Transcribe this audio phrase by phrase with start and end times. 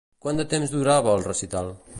[0.25, 1.75] Quant de temps durava el recital?